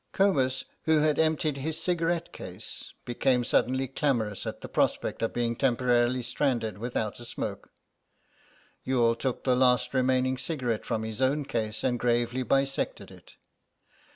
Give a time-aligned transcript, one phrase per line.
[0.13, 5.55] Comus, who had emptied his cigarette case, became suddenly clamorous at the prospect of being
[5.55, 7.69] temporarily stranded without a smoke.
[8.83, 13.35] Youghal took the last remaining cigarette from his own case and gravely bisected it.